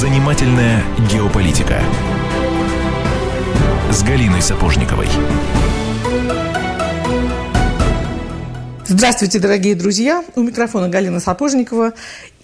[0.00, 1.80] Занимательная геополитика
[3.92, 5.06] с Галиной Сапожниковой.
[8.88, 10.24] Здравствуйте, дорогие друзья!
[10.34, 11.92] У микрофона Галина Сапожникова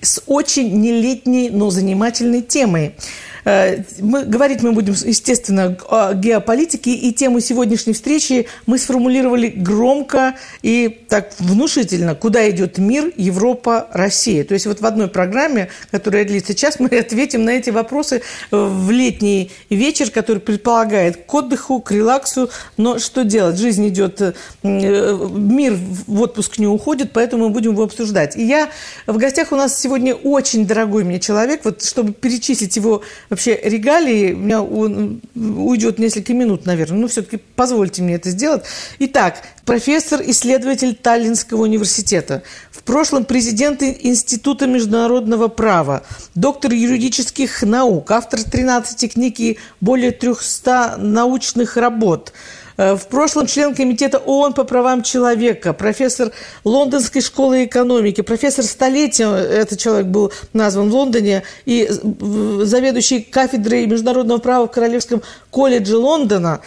[0.00, 2.94] с очень нелетней, но занимательной темой–
[3.44, 10.88] мы, говорить мы будем, естественно, о геополитике, и тему сегодняшней встречи мы сформулировали громко и
[11.08, 14.44] так внушительно, куда идет мир, Европа, Россия.
[14.44, 18.90] То есть вот в одной программе, которая длится час, мы ответим на эти вопросы в
[18.90, 23.58] летний вечер, который предполагает к отдыху, к релаксу, но что делать?
[23.58, 25.76] Жизнь идет, э, мир
[26.06, 28.36] в отпуск не уходит, поэтому мы будем его обсуждать.
[28.36, 28.70] И я,
[29.06, 34.32] в гостях у нас сегодня очень дорогой мне человек, вот чтобы перечислить его вообще регалии,
[34.32, 38.64] у меня уйдет несколько минут, наверное, но все-таки позвольте мне это сделать.
[38.98, 46.02] Итак, профессор, исследователь Таллинского университета, в прошлом президент Института международного права,
[46.34, 52.32] доктор юридических наук, автор 13 книг и более 300 научных работ–
[52.80, 56.32] в прошлом член Комитета ООН по правам человека, профессор
[56.64, 64.38] Лондонской школы экономики, профессор столетия, этот человек был назван в Лондоне, и заведующий кафедрой международного
[64.38, 66.62] права в Королевском колледже Лондона.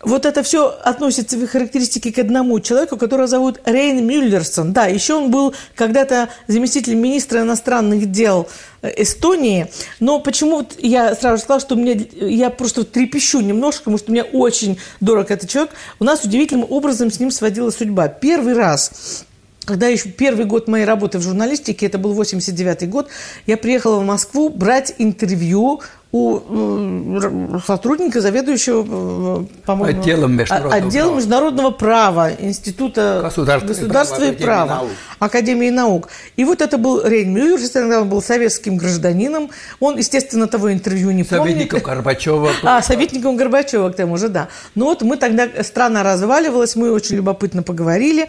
[0.00, 4.72] Вот это все относится в характеристике к одному человеку, которого зовут Рейн Мюллерсон.
[4.72, 8.48] Да, еще он был когда-то заместителем министра иностранных дел
[8.82, 9.66] э, Эстонии.
[9.98, 14.22] Но почему вот я сразу сказала, что мне, я просто трепещу немножко, потому что мне
[14.22, 15.72] очень дорог этот человек.
[15.98, 18.06] У нас удивительным образом с ним сводила судьба.
[18.06, 19.24] Первый раз
[19.68, 23.08] когда еще первый год моей работы в журналистике, это был 89 год,
[23.46, 31.16] я приехала в Москву брать интервью у сотрудника, заведующего, э, по-моему, отделом международного, отделом права.
[31.16, 34.84] международного права Института государства и права,
[35.18, 36.08] Академии, Академии наук.
[36.36, 39.50] И вот это был Рейн Мюллер, тогда он был советским гражданином.
[39.80, 41.44] Он, естественно, того интервью не помнит.
[41.44, 42.50] Советником Горбачева.
[42.62, 44.48] А, советником Горбачева, к тому же, да.
[44.74, 48.28] Но вот мы тогда, страна разваливалась, мы очень любопытно поговорили.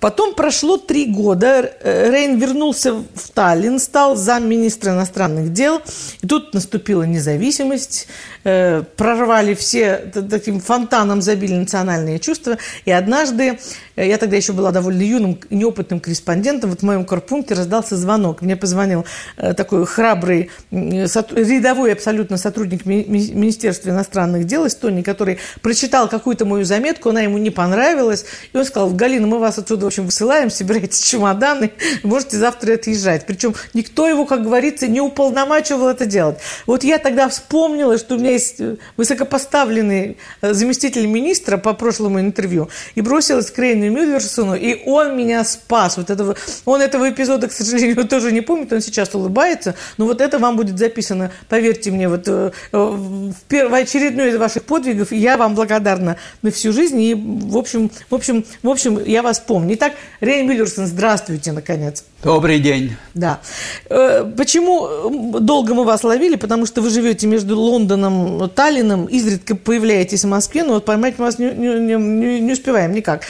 [0.00, 5.82] Потом прошло три года, Рейн вернулся в Таллин, стал замминистра иностранных дел,
[6.22, 8.08] и тут наступила независимость,
[8.44, 9.96] э, прорвали все,
[10.30, 13.58] таким фонтаном забили национальные чувства, и однажды,
[13.96, 18.42] э, я тогда еще была довольно юным, неопытным корреспондентом, вот в моем корпункте раздался звонок,
[18.42, 19.04] мне позвонил
[19.36, 27.10] э, такой храбрый, рядовой абсолютно сотрудник Министерства иностранных дел Эстонии, который прочитал какую-то мою заметку,
[27.10, 31.72] она ему не понравилась, и он сказал, Галина, мы вас отсюда общем, высылаем, собирайте чемоданы,
[32.02, 33.26] можете завтра отъезжать.
[33.26, 36.38] Причем никто его, как говорится, не уполномачивал это делать.
[36.66, 38.60] Вот я тогда вспомнила, что у меня есть
[38.96, 45.44] высокопоставленный э, заместитель министра по прошлому интервью, и бросилась к Рейну Мюллерсону, и он меня
[45.44, 45.96] спас.
[45.96, 50.20] Вот этого, он этого эпизода, к сожалению, тоже не помнит, он сейчас улыбается, но вот
[50.20, 55.16] это вам будет записано, поверьте мне, вот э, в, в очередной из ваших подвигов, и
[55.16, 59.40] я вам благодарна на всю жизнь, и, в общем, в общем, в общем, я вас
[59.40, 59.74] помню.
[59.74, 62.04] Итак, Рейн Миллерсон, здравствуйте, наконец.
[62.22, 62.96] Добрый день.
[63.14, 63.40] Да.
[63.88, 66.36] Э, почему долго мы вас ловили?
[66.36, 71.18] Потому что вы живете между Лондоном и Таллином, изредка появляетесь в Москве, но вот поймать
[71.18, 73.22] вас не, не, не, не успеваем никак.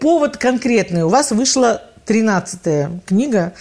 [0.00, 1.04] Повод конкретный.
[1.04, 3.52] У вас вышла 13 книга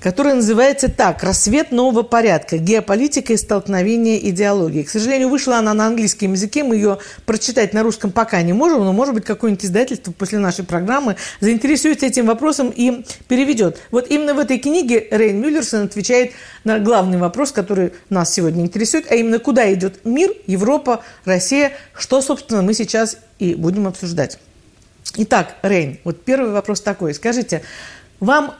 [0.00, 2.58] которая называется так «Рассвет нового порядка.
[2.58, 4.82] Геополитика и столкновение идеологии».
[4.82, 8.84] К сожалению, вышла она на английском языке, мы ее прочитать на русском пока не можем,
[8.84, 13.78] но, может быть, какое-нибудь издательство после нашей программы заинтересуется этим вопросом и переведет.
[13.90, 16.32] Вот именно в этой книге Рейн Мюллерсон отвечает
[16.64, 22.22] на главный вопрос, который нас сегодня интересует, а именно куда идет мир, Европа, Россия, что,
[22.22, 24.38] собственно, мы сейчас и будем обсуждать.
[25.16, 27.14] Итак, Рейн, вот первый вопрос такой.
[27.14, 27.62] Скажите,
[28.20, 28.54] вам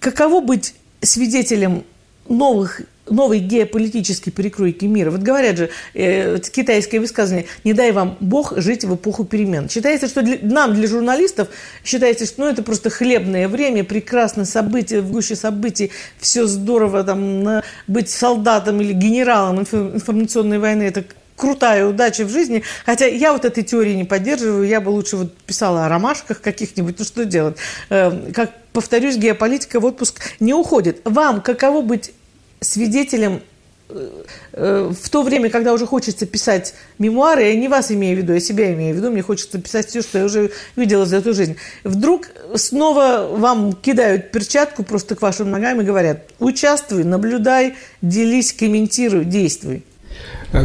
[0.00, 1.84] каково быть свидетелем
[2.28, 5.10] новых новой геополитической перекройки мира.
[5.10, 9.68] Вот говорят же, э, китайское высказывание, не дай вам Бог жить в эпоху перемен.
[9.68, 11.48] Считается, что для, нам, для журналистов,
[11.84, 17.42] считается, что ну, это просто хлебное время, прекрасное событие, в гуще событий, все здорово, там,
[17.42, 21.04] на, быть солдатом или генералом информационной войны, это
[21.36, 22.62] крутая удача в жизни.
[22.86, 24.66] Хотя я вот этой теории не поддерживаю.
[24.66, 26.98] Я бы лучше вот писала о ромашках каких-нибудь.
[26.98, 27.56] Ну что делать?
[27.90, 31.00] Э, как повторюсь, геополитика в отпуск не уходит.
[31.04, 32.12] Вам каково быть
[32.60, 33.40] свидетелем
[33.88, 34.10] э,
[34.52, 38.32] э, в то время, когда уже хочется писать мемуары, я не вас имею в виду,
[38.32, 41.34] я себя имею в виду, мне хочется писать все, что я уже видела за эту
[41.34, 41.56] жизнь.
[41.84, 49.24] Вдруг снова вам кидают перчатку просто к вашим ногам и говорят, участвуй, наблюдай, делись, комментируй,
[49.24, 49.84] действуй.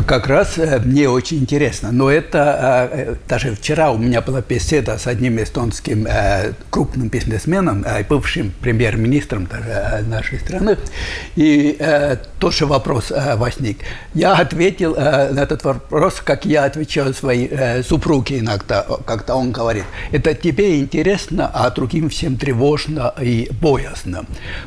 [0.06, 1.92] Как раз мне очень интересно.
[1.92, 6.08] Но это даже вчера у меня была беседа с одним эстонским
[6.70, 9.50] крупным бизнесменом, бывшим премьер-министром
[10.08, 10.78] нашей страны.
[11.36, 11.80] И
[12.38, 13.80] тот же вопрос возник.
[14.14, 20.36] Я ответил на этот вопрос, как я отвечаю своей супруге иногда, когда он говорит, это
[20.36, 24.26] тебе интересно, а другим всем тревожно и боязно.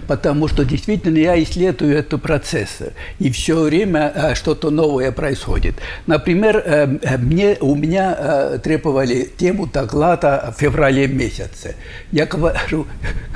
[0.09, 2.79] Потому что действительно я исследую этот процесс,
[3.21, 5.77] и все время что-то новое происходит.
[6.07, 11.77] Например, мне, у меня требовали тему доклада в феврале месяце.
[12.11, 12.87] Я говорю,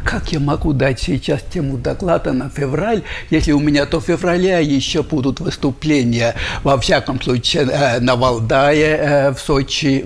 [0.05, 5.03] как я могу дать сейчас тему доклада на февраль, если у меня до февраля еще
[5.03, 7.67] будут выступления, во всяком случае,
[8.01, 10.05] на Валдае в Сочи,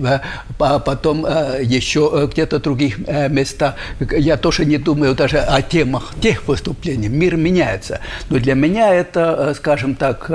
[0.59, 3.75] а потом еще где-то других местах.
[4.11, 7.09] Я тоже не думаю даже о темах тех выступлений.
[7.09, 8.01] Мир меняется.
[8.29, 10.31] Но для меня это, скажем так,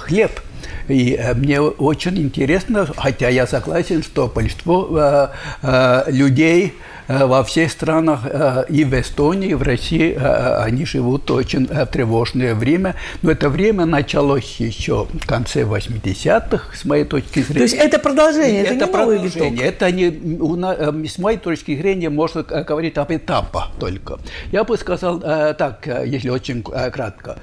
[0.00, 0.40] хлеб–
[0.88, 5.28] и мне очень интересно, хотя я согласен, что большинство э,
[5.62, 6.74] э, людей
[7.08, 11.66] Э, во всех странах, э, и в Эстонии, и в России, э, они живут очень
[11.66, 12.96] тревожное время.
[13.22, 17.58] Но это время началось еще в конце 80-х, с моей точки зрения.
[17.58, 19.50] То есть это продолжение, это, это не продолжение.
[19.50, 24.18] Новый это не, с моей точки зрения, можно говорить об этапах только.
[24.52, 27.38] Я бы сказал так, если очень кратко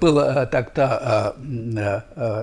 [0.00, 0.16] был
[0.50, 1.34] тогда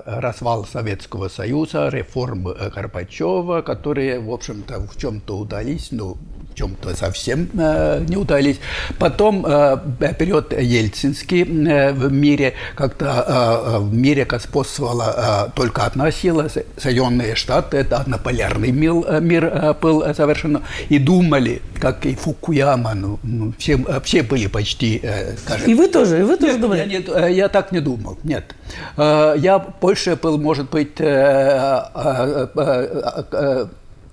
[0.05, 6.17] развал Советского Союза, реформы Горбачева, которые, в общем-то, в чем-то удались, ну,
[6.57, 8.59] чем-то совсем э, не удались.
[8.97, 9.77] Потом э,
[10.17, 17.97] период ельцинский э, в мире, когда в мире господствовала только одна сила, Соединенные Штаты, это
[17.97, 25.01] однополярный мир, был совершенно, и думали, как и Фукуяма, ну, ну все, все были почти,
[25.45, 25.69] скажем...
[25.69, 26.79] И вы тоже, и вы тоже думали?
[26.79, 28.55] Я, нет, я так не думал, нет.
[28.97, 30.99] Я больше был, может быть,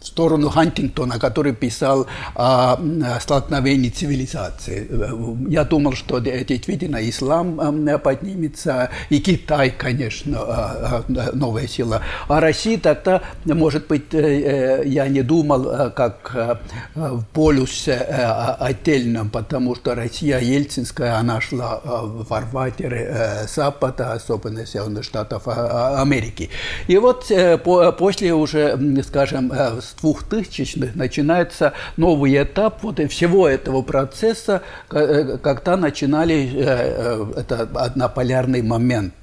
[0.04, 2.76] в сторону Хантингтона, который писал о
[3.20, 4.88] столкновении цивилизации.
[5.50, 12.02] Я думал, что действительно ислам поднимется, и Китай, конечно, новая сила.
[12.28, 16.34] А Россия тогда, может быть, э, э, я не думал, э, как
[16.94, 25.42] в полюсе отдельном, потому что Россия ельцинская, она шла в фарватере Запада, особенно Соединенных Штатов
[25.46, 26.50] Америки.
[26.88, 27.30] И вот
[27.98, 29.52] после уже, скажем,
[29.96, 37.68] с 2000-х начинается новый этап вот всего этого процесса, э, когда начинали, э, э, это
[37.74, 39.14] однополярный момент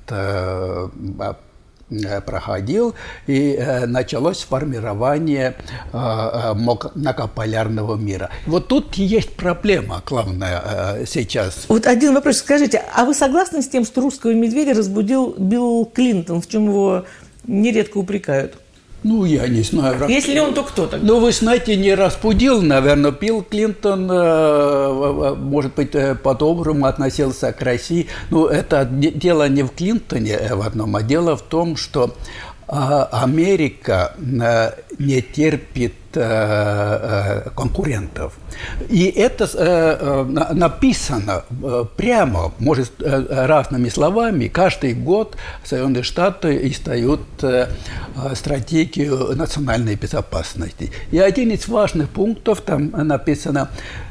[2.26, 2.96] проходил,
[3.28, 5.56] и началось формирование
[5.92, 8.30] многополярного мира.
[8.46, 11.66] Вот тут есть проблема главная сейчас.
[11.68, 12.38] Вот один вопрос.
[12.38, 17.06] Скажите, а вы согласны с тем, что русского медведя разбудил Билл Клинтон, в чем его
[17.46, 18.56] нередко упрекают?
[19.04, 20.08] Ну, я не знаю.
[20.08, 21.06] Если он, то кто тогда?
[21.06, 23.12] Ну, вы знаете, не распудил, наверное.
[23.12, 28.08] Билл Клинтон, э, может быть, э, по-доброму относился к России.
[28.30, 32.16] Но это дело не в Клинтоне э, в одном, а дело в том, что
[32.68, 35.94] а Америка не терпит
[37.56, 38.34] конкурентов.
[38.90, 41.44] И это написано
[41.96, 44.48] прямо, может, разными словами.
[44.48, 47.22] Каждый год Соединенные Штаты издают
[48.36, 50.92] стратегию национальной безопасности.
[51.12, 53.70] И один из важных пунктов там написано–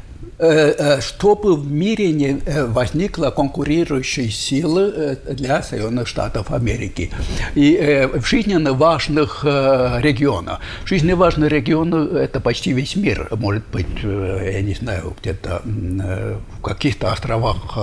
[1.01, 7.11] чтобы в мире не э, возникла конкурирующей силы для Соединенных Штатов Америки.
[7.53, 10.59] И в жизненно важных регионах.
[10.85, 13.27] Жизненно важные регионы– это почти весь мир.
[13.31, 17.77] Может быть, я не знаю, где-то в каких-то островах,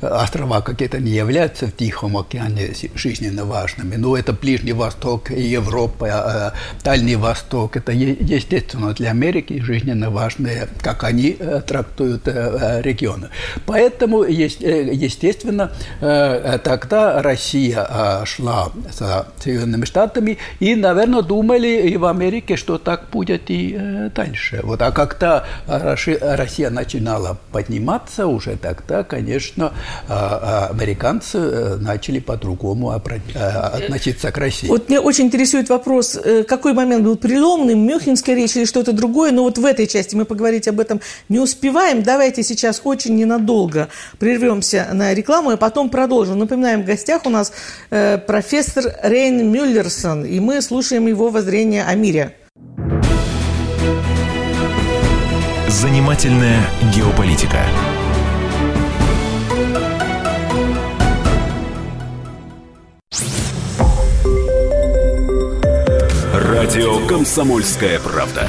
[0.00, 3.96] острова какие-то не являются в Тихом океане жизненно важными.
[3.96, 6.52] Но это Ближний Восток, Европа,
[6.84, 7.76] Дальний Восток.
[7.76, 13.28] Это, естественно, для Америки жизненно важные, как они трактуют э, э, регионы.
[13.66, 22.56] Поэтому, э, естественно, тогда Россия шла с Соединенными Штатами и, наверное, думали и в Америке,
[22.56, 24.60] что так будет и дальше.
[24.62, 29.72] Вот, а когда Россия начинала подниматься, уже тогда, конечно,
[30.08, 34.68] американцы начали по-другому относиться к России.
[34.68, 36.18] Вот меня очень интересует вопрос,
[36.48, 40.24] какой момент был переломным, Мюнхенская речь или что-то другое, но вот в этой части мы
[40.24, 42.02] поговорить об этом не успели успеваем.
[42.02, 46.38] Давайте сейчас очень ненадолго прервемся на рекламу и потом продолжим.
[46.38, 47.52] Напоминаем, в гостях у нас
[47.90, 52.34] э, профессор Рейн Мюллерсон, и мы слушаем его воззрение о мире.
[55.68, 56.60] Занимательная
[56.94, 57.60] геополитика.
[66.32, 68.48] Радио «Комсомольская правда».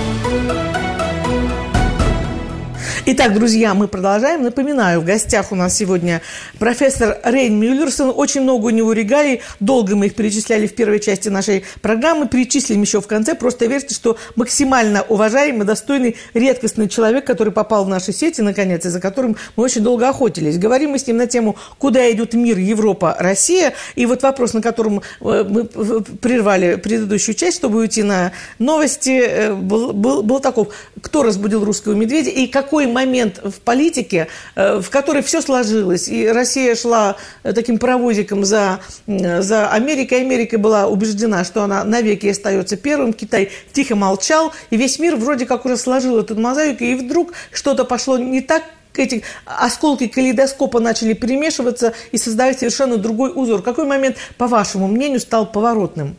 [3.13, 4.41] Итак, друзья, мы продолжаем.
[4.41, 6.21] Напоминаю, в гостях у нас сегодня
[6.59, 8.13] профессор Рейн Мюллерсон.
[8.15, 9.41] Очень много у него регалий.
[9.59, 12.29] Долго мы их перечисляли в первой части нашей программы.
[12.29, 13.35] Перечислим еще в конце.
[13.35, 18.89] Просто верьте, что максимально уважаемый, достойный, редкостный человек, который попал в наши сети, наконец, и
[18.89, 20.57] за которым мы очень долго охотились.
[20.57, 24.61] Говорим мы с ним на тему «Куда идет мир, Европа, Россия?» И вот вопрос, на
[24.61, 30.69] котором э, мы прервали предыдущую часть, чтобы уйти на новости, э, был, был, был таков.
[31.01, 33.00] Кто разбудил русского медведя и какой момент
[33.43, 39.69] в политике, э, в которой все сложилось, и Россия шла э, таким паровозиком за, за
[39.69, 40.21] Америкой.
[40.21, 43.13] Америка была убеждена, что она навеки остается первым.
[43.13, 47.85] Китай тихо молчал, и весь мир вроде как уже сложил эту мозаику, и вдруг что-то
[47.85, 48.63] пошло не так,
[48.95, 53.61] эти осколки калейдоскопа начали перемешиваться и создавать совершенно другой узор.
[53.61, 56.15] Какой момент, по вашему мнению, стал поворотным?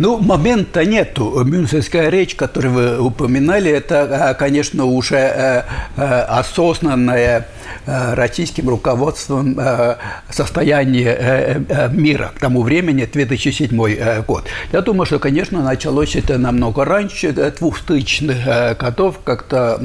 [0.00, 1.44] Ну, момента нету.
[1.44, 5.62] Мюнхенская речь, которую вы упоминали, это, конечно, уже э,
[5.98, 7.46] э, осознанная
[7.86, 9.96] российским руководством э,
[10.30, 14.44] состояние э, мира к тому времени, 2007 год.
[14.72, 19.78] Я думаю, что, конечно, началось это намного раньше, 2000-х годов, когда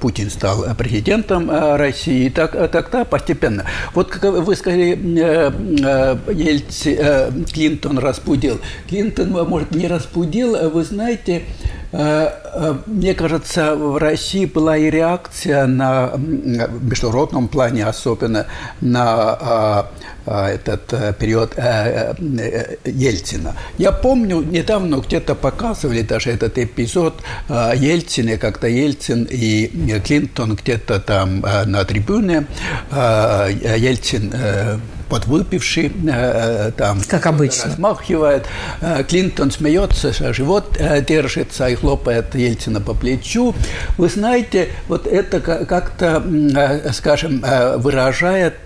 [0.00, 3.64] Путин стал президентом России, и так, тогда постепенно.
[3.94, 4.98] Вот как вы сказали,
[6.32, 8.60] Ельцин, Клинтон разбудил.
[8.88, 11.83] Клинтон, может, не разбудил, вы знаете, Э, э,
[12.86, 18.46] мне кажется, в России была и реакция на в международном плане, особенно
[18.80, 19.86] на
[20.26, 21.54] э, этот период
[22.84, 23.54] Ельцина.
[23.78, 31.40] Я помню, недавно где-то показывали даже этот эпизод Ельцина, когда Ельцин и Клинтон где-то там
[31.40, 32.46] на трибуне.
[32.90, 34.32] Ельцин
[35.14, 38.46] подвыпивший, э, там, как обычно, размахивает.
[38.80, 43.54] Э, Клинтон смеется, живот э, держится и хлопает Ельцина по плечу.
[43.96, 46.20] Вы знаете, вот это как-то,
[46.92, 47.44] скажем,
[47.76, 48.56] выражает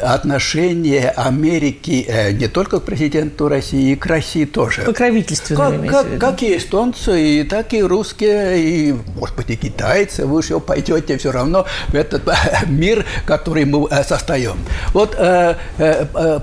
[0.00, 4.82] отношение Америки э, не только к президенту России, и к России тоже.
[4.82, 5.88] Покровительственное.
[5.88, 10.26] Как, как, как и эстонцы, и так и русские, и, может быть, и китайцы.
[10.26, 12.32] Вы еще пойдете все равно в этот э,
[12.66, 14.56] мир, который мы э, создаем.
[14.92, 15.16] Вот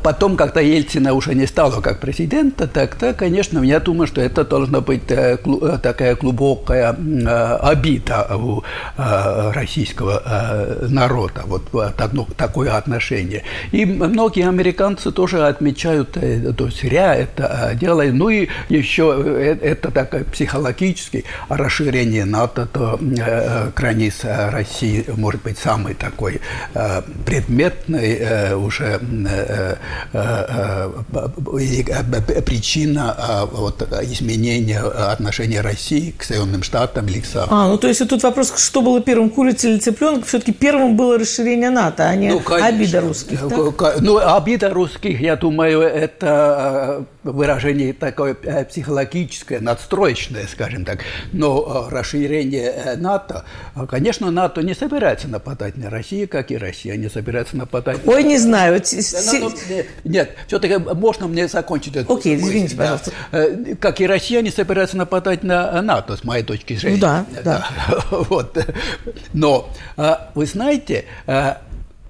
[0.04, 4.82] потом, когда Ельцина уже не стало как президента, тогда, конечно, я думаю, что это должна
[4.82, 6.96] быть такая глубокая
[7.62, 8.64] обида у
[8.98, 10.22] российского
[10.88, 11.44] народа.
[11.46, 11.64] Вот
[12.38, 13.39] такое отношение.
[13.72, 18.16] И многие американцы тоже отмечают, э, то есть зря это э, делают.
[18.16, 23.00] Ну и еще э, это такое психологическое расширение НАТО до
[23.76, 26.42] границ России, может быть, самый такой
[27.26, 29.00] предметный уже
[32.46, 37.48] причина вот, изменения отношения России к Соединенным Штатам или к США.
[37.50, 40.26] А, ну то есть тут вопрос, что было первым, курица или цыпленок?
[40.26, 44.02] Все-таки первым было расширение НАТО, а не ну, обида русских.
[44.02, 51.00] Ну, обида русских, я думаю, это э, выражение такое э, психологическое, надстроечное, скажем так.
[51.32, 53.46] Но э, расширение НАТО,
[53.90, 58.00] конечно, НАТО не собирается нападать на Россию, как и Россия не собирается нападать.
[58.06, 58.82] Ой, не знаю.
[60.04, 62.12] Нет, все-таки можно мне закончить это?
[62.14, 63.12] Окей, извините, пожалуйста.
[63.80, 66.96] Как и Россия не собирается нападать на НАТО, с моей точки зрения.
[66.96, 67.68] Ну да, да.
[68.30, 68.58] Вот.
[69.34, 69.70] Но
[70.36, 71.06] вы знаете,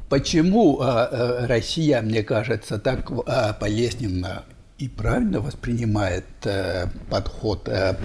[0.09, 4.43] Почему а, а, Россия, мне кажется, так а, болезненно
[4.79, 7.95] и правильно воспринимает э, подход э,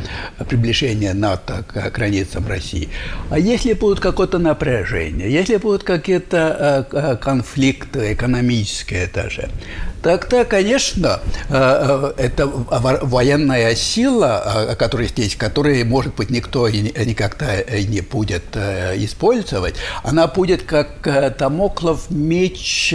[0.49, 2.89] приближения НАТО к границам России.
[3.31, 9.51] А если будут какое-то напряжение, если будут какие-то э, конфликты экономические даже,
[10.05, 17.63] Так-то, конечно, э, э, это военная сила, э, которая здесь, которую, может быть, никто никогда
[17.89, 21.09] не будет использовать, она будет как
[21.39, 22.95] Тамоклов меч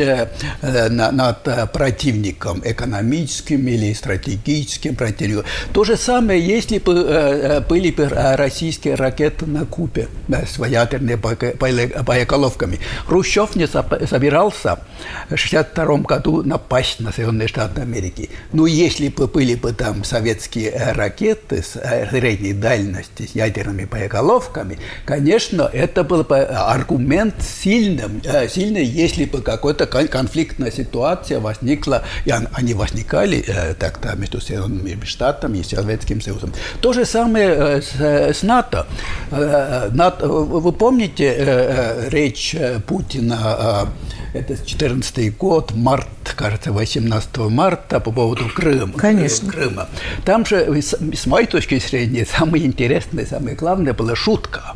[0.61, 5.45] над противником, экономическим или стратегическим противником.
[5.73, 12.79] То же самое, если бы были бы российские ракеты на Кубе с ядерными боеголовками.
[13.07, 14.75] Хрущев не собирался
[15.29, 18.29] в 1962 году напасть на Соединенные Штаты Америки.
[18.53, 23.85] Но если бы были бы там советские э, ракеты с э, средней дальности, с ядерными
[23.85, 32.03] боеголовками, конечно, это был бы аргумент сильным, э, сильный, если бы какая-то конфликтная ситуация возникла,
[32.25, 33.45] и они возникали
[33.79, 36.53] тогда между Соединенными Штатами и Советским Союзом.
[36.81, 38.87] То же самое с, с НАТО.
[39.31, 40.27] НАТО.
[40.27, 42.55] Вы помните речь
[42.87, 43.87] Путина
[44.33, 48.93] это 14 год, март, кажется, 18 марта по поводу Крыма.
[48.93, 49.51] Конечно.
[49.51, 49.89] Крыма.
[50.25, 54.75] Там же, с моей точки зрения, самое интересное, самое главное была шутка.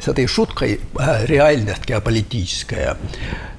[0.00, 2.98] С этой шуткой а, реальность геополитическая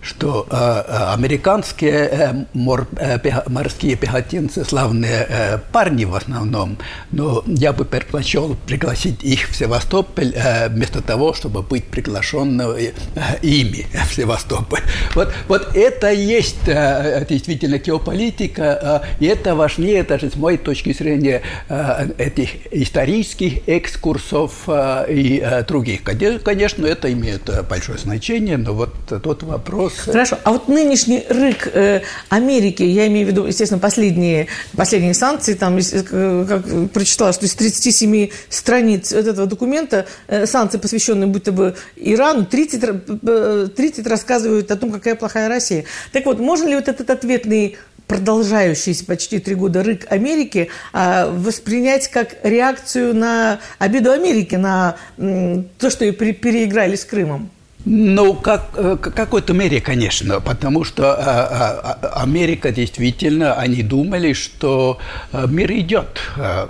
[0.08, 6.78] что э, э, американские э, мор, э, морские пехотинцы славные э, парни в основном,
[7.12, 12.94] но я бы предпочел пригласить их в Севастополь э, вместо того, чтобы быть приглашенным э,
[13.42, 14.82] ими в Севастополь.
[15.14, 20.94] Вот, вот это есть э, действительно геополитика, э, и это важнее даже с моей точки
[20.94, 26.04] зрения э, этих исторических экскурсов э, и э, других.
[26.04, 30.38] Конечно, это имеет э, большое значение, но вот тот вопрос, Хорошо.
[30.44, 35.78] А вот нынешний рык э, Америки, я имею в виду, естественно, последние, последние санкции, там,
[35.78, 42.46] э, как прочитала, что из 37 страниц этого документа э, санкции, посвященные будто бы Ирану,
[42.46, 45.86] 30, 30 э, рассказывают о том, какая плохая Россия.
[46.12, 47.78] Так вот, можно ли вот этот ответный
[48.08, 55.90] продолжающийся почти три года рык Америки а, воспринять как реакцию на обиду Америки, на то,
[55.90, 57.50] что ее переиграли с Крымом?
[57.90, 64.34] Ну, как, э, в какой-то мере, конечно, потому что а, а, Америка действительно, они думали,
[64.34, 64.98] что
[65.32, 66.20] э, мир идет.
[66.36, 66.68] Э,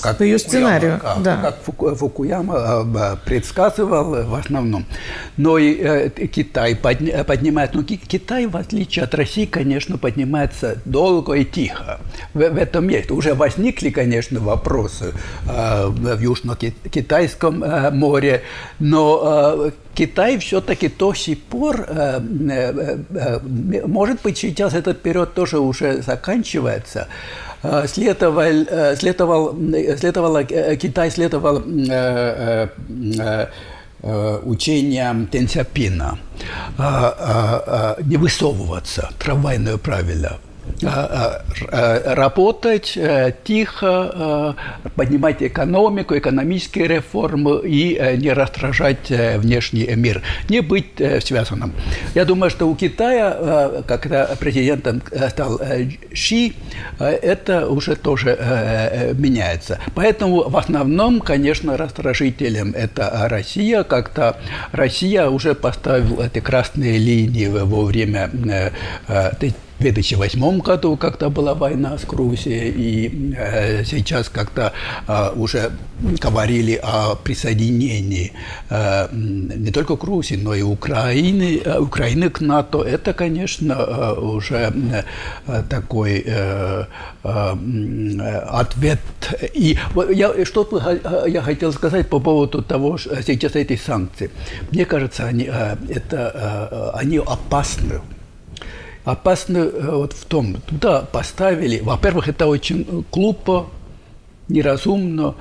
[0.00, 1.36] как По ее сценарию, Фукуяма, да.
[1.42, 4.86] Как Фукуяма предсказывал в основном.
[5.36, 11.98] Но и Китай поднимает, ну, Китай, в отличие от России, конечно, поднимается долго и тихо.
[12.34, 13.10] В, в этом есть.
[13.10, 15.12] Уже возникли, конечно, вопросы
[15.44, 18.42] в Южно-Китайском море,
[18.78, 23.40] но Китай все-таки до сих пор, э, э, э,
[23.86, 27.08] может быть, сейчас этот период тоже уже заканчивается,
[27.86, 28.42] следовал,
[28.96, 29.56] следовал,
[29.96, 30.44] следовал,
[30.76, 31.62] Китай следовал
[34.44, 36.18] учениям Тенсяпина
[38.04, 40.38] не высовываться, трамвайное правило–
[40.82, 50.60] работать э, тихо, э, поднимать экономику, экономические реформы и э, не раздражать внешний мир, не
[50.60, 51.72] быть связанным.
[52.14, 55.60] Я думаю, что у Китая, когда президентом стал
[56.12, 56.52] Ши,
[56.98, 59.78] это уже тоже меняется.
[59.94, 64.36] Поэтому в основном, конечно, раздражителем это Россия, как-то
[64.72, 68.30] Россия уже поставила эти красные линии во время
[69.82, 74.72] 2008 году, когда была война с Грузией, и э, сейчас, когда
[75.08, 78.32] э, уже говорили о присоединении
[78.70, 84.72] э, не только Грузии, но и Украины, Украины к НАТО, это, конечно, уже
[85.68, 86.24] такой
[87.22, 89.00] ответ.
[89.54, 89.78] И
[90.10, 90.68] я, что
[91.26, 94.30] я хотел сказать по поводу того, что сейчас эти санкции.
[94.70, 95.50] Мне кажется, они,
[95.88, 98.00] это, они опасны
[99.04, 103.70] опасно э, вот в том, туда поставили, во-первых, это очень глупо,
[104.48, 105.34] неразумно,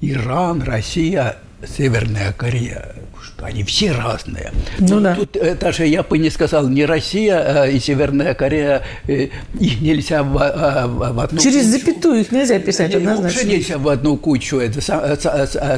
[0.00, 2.96] Иран, Россия, Северная Корея
[3.42, 4.52] они все разные.
[4.78, 5.14] Ну, да.
[5.14, 9.28] Тут э, даже я бы не сказал, не Россия э, и Северная Корея, э,
[9.58, 11.84] их нельзя в, в одну Через кучу.
[11.84, 13.40] запятую их нельзя писать однозначно.
[13.40, 14.80] Вообще нельзя в одну кучу это,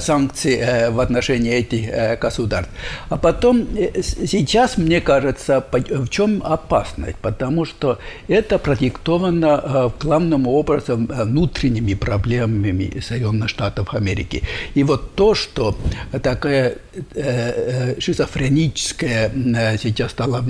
[0.01, 2.73] санкции в отношении этих государств.
[3.09, 3.67] А потом,
[4.03, 7.17] сейчас, мне кажется, в чем опасность?
[7.17, 7.99] Потому что
[8.29, 14.43] это продиктовано главным образом внутренними проблемами Соединенных Штатов Америки.
[14.75, 15.77] И вот то, что что
[16.23, 16.77] такая
[17.15, 17.54] э,
[17.99, 19.31] шизофреническая
[19.79, 20.45] сейчас стала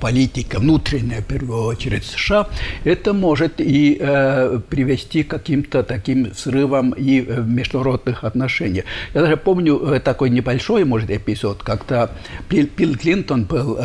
[0.00, 2.48] политика внутренняя, в первую очередь, США,
[2.84, 3.94] это может и
[4.68, 8.84] привести к каким-то таким взрывам и в международных отношениях.
[9.14, 12.10] Я даже помню такой небольшой, может, эпизод, когда
[12.48, 13.76] Билл, Билл Клинтон был,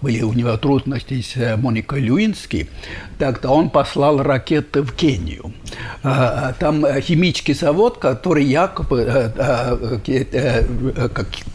[0.00, 2.68] были у него трудности с Моникой Льюински,
[3.18, 5.52] тогда он послал ракеты в Кению.
[6.02, 9.32] Там химический завод, который якобы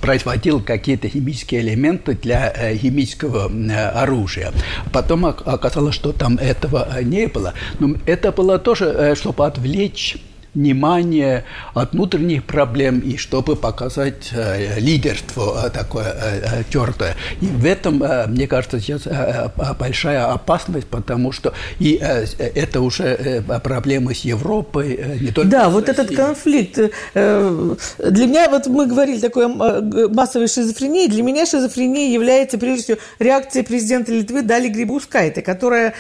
[0.02, 3.52] производил какие-то химические элементы для химического
[3.96, 4.52] оружия.
[4.92, 7.54] Потом оказалось, что там этого не было.
[7.80, 10.18] Но это было тоже, чтобы отвлечь
[10.54, 17.16] внимание от внутренних проблем и чтобы показать э, лидерство э, такое э, э, твердое.
[17.42, 19.08] И в этом, э, мне кажется, сейчас
[19.80, 26.16] большая опасность, потому что и это уже проблемы с Европой, не только Да, вот этот
[26.16, 26.80] конфликт.
[27.14, 32.98] Для меня, вот мы говорили такой э, массовой шизофрении, для меня шизофрения является, прежде всего,
[33.20, 35.94] реакцией президента Литвы Дали Грибускайте, которая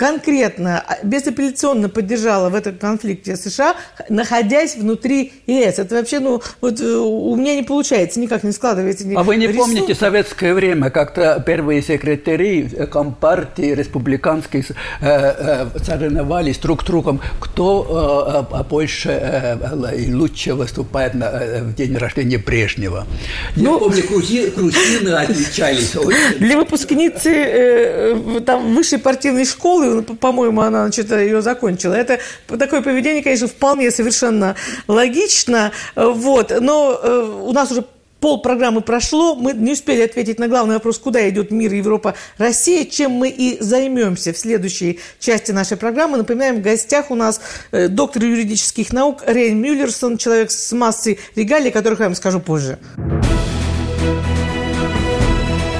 [0.00, 3.76] конкретно, а, безапелляционно поддержала в этом конфликте США,
[4.08, 5.78] находясь внутри ЕС.
[5.78, 9.04] Это вообще, ну, вот э, у меня не получается, никак не складывается.
[9.14, 9.66] А вы не рисунок.
[9.66, 14.64] помните советское время, как-то первые секретари Компартии республиканские
[15.02, 21.24] э, э, соревновались друг с другом, кто э, э, больше э, и лучше выступает на,
[21.26, 23.06] э, в день рождения Брежнева.
[23.54, 26.38] Я Ну- помню, грузи- грузины отличались очень.
[26.38, 31.94] Для выпускницы э, э, там, высшей партийной школы, по-моему, она значит, ее закончила.
[31.94, 34.56] Это такое поведение, конечно, вполне совершенно
[34.88, 35.72] логично.
[35.96, 36.52] Э, Вот.
[36.60, 37.84] Но э, у нас уже
[38.20, 42.84] Пол программы прошло, мы не успели ответить на главный вопрос, куда идет мир, Европа, Россия,
[42.84, 46.18] чем мы и займемся в следующей части нашей программы.
[46.18, 47.40] Напоминаем, в гостях у нас
[47.72, 52.40] э, доктор юридических наук Рейн Мюллерсон, человек с массой регалий, о которых я вам скажу
[52.40, 52.78] позже.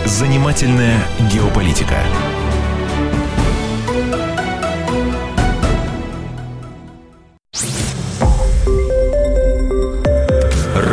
[0.06, 0.98] Занимательная
[1.30, 1.96] геополитика.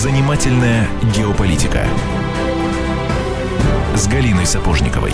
[0.00, 1.84] Занимательная геополитика
[3.94, 5.12] с Галиной Сапожниковой.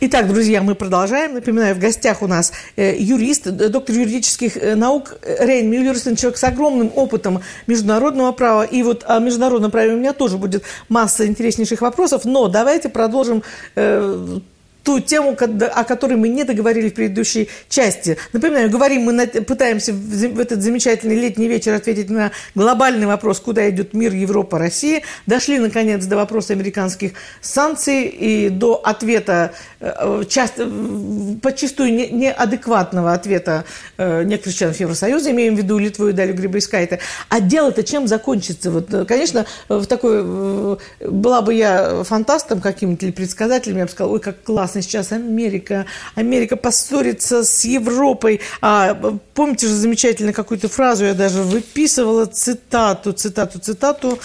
[0.00, 1.34] Итак, друзья, мы продолжаем.
[1.34, 6.44] Напоминаю, в гостях у нас э, юрист, доктор юридических э, наук Рейн Мюллерсон, человек с
[6.44, 8.62] огромным опытом международного права.
[8.62, 12.24] И вот о международном праве у меня тоже будет масса интереснейших вопросов.
[12.24, 13.42] Но давайте продолжим
[13.74, 14.40] э,
[14.82, 18.16] ту тему, о которой мы не договорили в предыдущей части.
[18.32, 23.94] Напоминаю, говорим мы, пытаемся в этот замечательный летний вечер ответить на глобальный вопрос, куда идет
[23.94, 25.02] мир, Европа, Россия.
[25.26, 33.12] Дошли, наконец, до вопроса американских санкций и до ответа, э, часто, э, подчастую не- неадекватного
[33.12, 33.64] ответа
[33.98, 36.98] э, некоторых членов Евросоюза, имеем в виду Литву и Далю Грибайскайте.
[37.28, 38.70] А дело-то чем закончится?
[38.70, 40.76] Вот, э, конечно, э, в такой, э,
[41.08, 45.84] была бы я фантастом каким-то или предсказателем, я бы сказала, ой, как классно сейчас Америка,
[46.14, 48.40] Америка поссорится с Европой.
[48.60, 48.94] А,
[49.34, 54.18] помните же замечательно какую-то фразу, я даже выписывала цитату, цитату, цитату.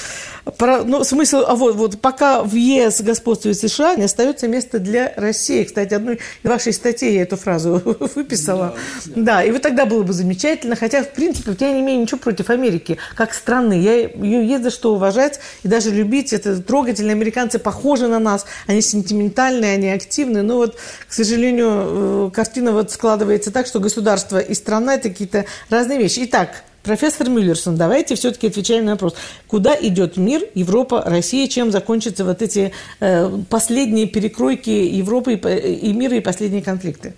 [0.57, 5.13] Про, ну, смысл, а вот, вот пока в ЕС господствует США, не остается места для
[5.15, 5.63] России.
[5.63, 7.81] Кстати, одной из вашей статей я эту фразу
[8.15, 8.75] выписала.
[9.07, 10.75] Да, и вот тогда было бы замечательно.
[10.75, 13.81] Хотя, в принципе, я не имею ничего против Америки как страны.
[13.81, 16.33] Я ее есть за что уважать и даже любить.
[16.33, 18.45] Это трогательные американцы похожи на нас.
[18.67, 20.43] Они сентиментальные, они активные.
[20.43, 25.45] Но вот, к сожалению, э, картина вот складывается так, что государство и страна– это какие-то
[25.69, 26.21] разные вещи.
[26.23, 29.13] Итак, Профессор Мюллерсон, давайте все-таки отвечаем на вопрос.
[29.47, 31.50] Куда идет мир, Европа, Россия?
[31.50, 32.71] Чем закончатся вот эти
[33.02, 37.13] э, последние перекройки Европы и, по- и мира и последние конфликты?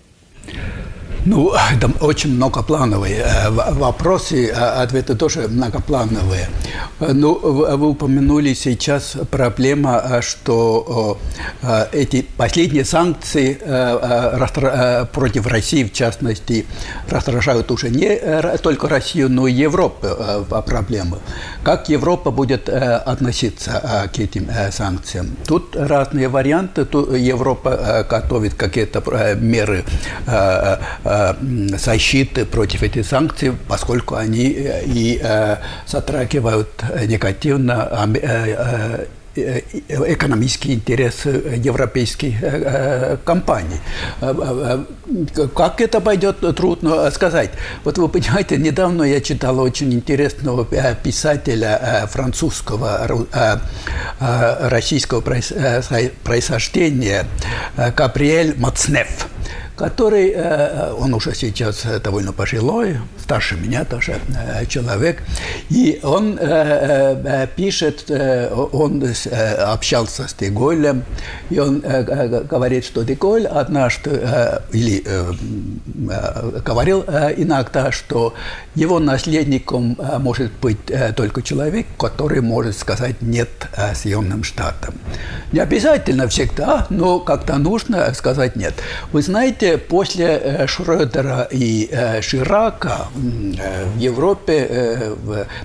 [1.26, 6.48] Ну, там очень многоплановые э, вопросы, а ответы тоже многоплановые.
[6.98, 11.18] Ну, вы упомянули сейчас проблема, э, что
[11.62, 13.60] э, эти последние санкции
[15.12, 16.66] против России, в частности,
[17.08, 18.18] раздражают уже не
[18.58, 20.06] только Россию, но и Европу
[20.66, 21.18] проблемы.
[21.62, 25.36] Как Европа будет относиться к этим санкциям?
[25.46, 26.84] Тут разные варианты.
[26.84, 29.02] Тут Европа готовит какие-то
[29.34, 29.84] меры
[31.76, 36.68] защиты против этих санкций, поскольку они э, и э, затрагивают
[37.06, 38.08] негативно
[39.36, 42.34] экономические интересы европейских
[43.24, 43.78] компаний.
[45.54, 47.50] Как это пойдет, трудно сказать.
[47.84, 53.06] Вот вы понимаете, недавно я читал очень интересного писателя французского,
[54.18, 57.24] российского происхождения
[57.94, 59.28] Каприэль Мацнеф
[59.80, 65.22] который, э, э, он уже сейчас довольно пожилой, старше меня тоже э, человек,
[65.70, 66.38] и он
[67.56, 68.10] пишет,
[68.72, 69.04] он
[69.74, 71.04] общался с Деголем,
[71.48, 74.10] и он говорит, что Деголь однажды,
[74.72, 75.02] или
[76.64, 77.04] говорил
[77.36, 78.34] иногда, что
[78.74, 83.48] его наследником может быть только человек, который может сказать «нет»
[83.94, 84.94] Съемным Штатам.
[85.52, 88.74] Не обязательно всегда, но как-то нужно сказать «нет».
[89.12, 95.14] Вы знаете, после э, Шрёдера и э, Ширака э, в Европе,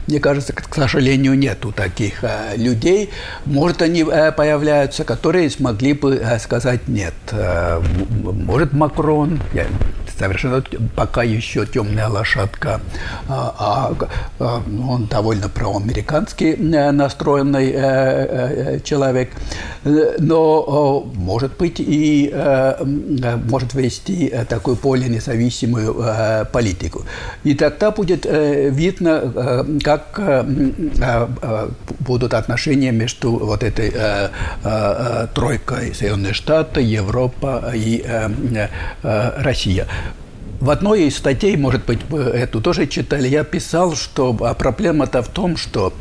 [0.08, 2.24] мне кажется, к сожалению, нету таких
[2.56, 3.10] людей.
[3.46, 7.14] Может, они появляются, которые смогли бы сказать «нет».
[8.24, 9.40] Может, Макрон,
[10.18, 10.64] совершенно
[10.96, 12.80] пока еще темная лошадка,
[13.28, 13.94] а,
[14.40, 16.56] он довольно проамериканский
[16.92, 19.32] настроенный человек,
[19.84, 22.34] но может быть и
[23.50, 27.06] может вести вести э, такую более независимую э, политику.
[27.44, 30.20] И тогда будет э, видно, как
[32.00, 33.94] будут отношения между вот этой
[35.34, 38.04] тройкой Соединенные Штаты, Европа и
[39.04, 39.88] Россия.
[40.62, 45.28] В одной из статей, может быть, вы эту тоже читали, я писал, что проблема-то в
[45.28, 45.94] том, что,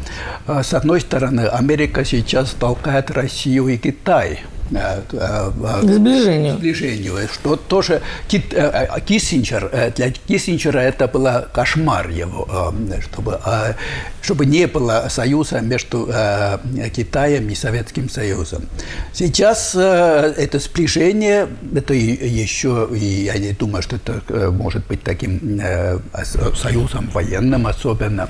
[0.47, 6.55] с одной стороны, Америка сейчас толкает Россию и Китай– к сближению.
[6.55, 7.29] К сближению.
[7.33, 8.01] Что тоже
[8.33, 12.73] э, Киссинджер, для Киссинджера это было кошмар его,
[13.03, 13.39] чтобы,
[14.23, 16.09] чтобы не было союза между
[16.95, 18.65] Китаем и Советским Союзом.
[19.13, 25.61] Сейчас это сближение, это еще, и я не думаю, что это может быть таким
[26.55, 28.29] союзом военным особенно,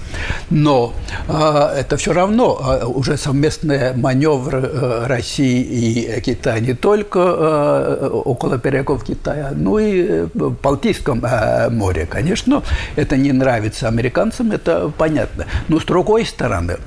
[0.51, 0.94] но
[1.29, 9.53] это все равно уже совместные маневры России и Китая не только э, около берегов Китая,
[9.55, 12.07] но и в Балтийском э, море.
[12.07, 12.63] Конечно,
[12.97, 15.45] это не нравится американцам, это понятно.
[15.69, 16.79] Но с другой стороны,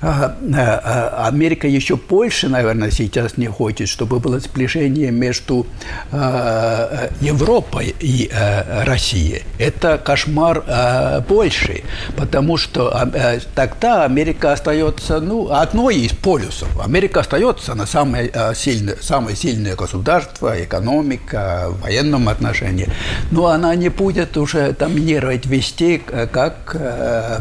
[0.00, 5.66] Америка еще больше, наверное, сейчас не хочет, чтобы было сближение между
[7.20, 8.30] Европой и
[8.84, 9.42] Россией.
[9.58, 10.64] Это кошмар
[11.28, 11.82] больше,
[12.16, 13.08] потому что
[13.54, 16.68] тогда Америка остается ну, одной из полюсов.
[16.84, 22.88] Америка остается на самой сильной сильное, самое сильное государство, экономика, в военном отношении.
[23.30, 27.38] Но она не будет уже доминировать везде, как э,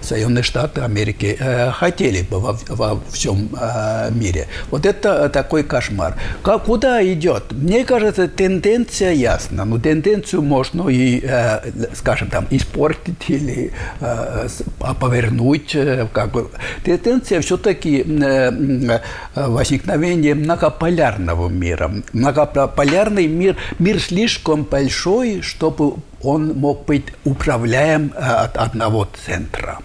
[0.00, 4.46] Соединенные Штаты Америки э, хотели бы во, во всем э, мире.
[4.70, 6.16] Вот это такой кошмар.
[6.42, 7.44] Как, куда идет?
[7.50, 9.64] Мне кажется, тенденция ясна.
[9.64, 11.22] Но тенденцию можно и,
[11.94, 13.72] скажем, там, испортить или
[15.00, 15.76] повернуть.
[16.12, 16.48] Как бы.
[16.84, 18.04] Тенденция все-таки
[19.34, 21.90] возникновение много многополярного мира.
[22.12, 29.78] Многополярный мир, мир слишком большой, чтобы он мог быть управляем э, от одного центра.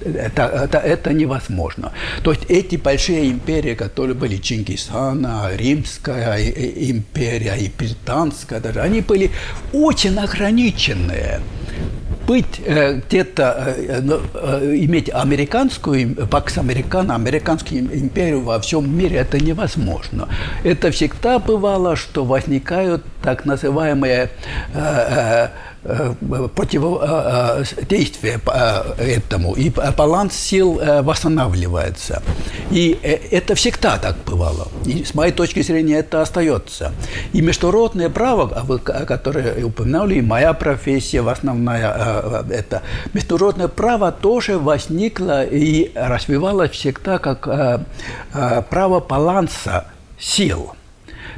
[0.00, 1.92] Это, это, это невозможно.
[2.22, 6.38] То есть эти большие империи, которые были Чингисхана, Римская
[6.90, 9.30] империя и Британская даже, они были
[9.72, 11.40] очень ограниченные
[12.26, 19.16] быть э, где-то, э, ну, э, иметь американскую, пакс американо, американскую империю во всем мире,
[19.18, 20.28] это невозможно.
[20.62, 24.30] Это всегда бывало, что возникают так называемые
[26.54, 28.40] противодействие
[28.98, 32.22] этому, и баланс сил э, восстанавливается.
[32.70, 34.68] И э, это всегда так бывало.
[34.86, 36.92] И с моей точки зрения это остается.
[37.32, 38.46] И международное право,
[38.78, 47.18] которое упоминали, и моя профессия в основная, это международное право тоже возникло и развивалось всегда
[47.18, 47.46] как
[48.70, 49.84] право баланса
[50.18, 50.72] сил–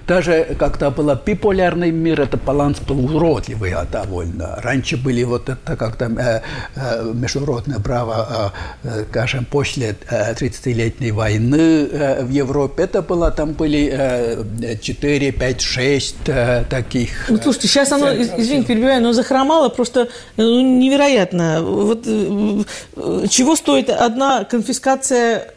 [0.07, 4.57] даже когда был биполярный мир, это баланс был уродливый а довольно.
[4.63, 6.41] Раньше были вот это как-то э,
[6.77, 8.53] э, международное право,
[8.85, 11.89] э, скажем, после 30-летней войны
[12.23, 16.17] в Европе, это было, там были 4, 5, 6
[16.69, 17.27] таких.
[17.29, 21.63] Ну, слушайте, сейчас оно, извините, перебиваю, но захромало просто ну, невероятно.
[21.63, 25.56] Вот чего стоит одна конфискация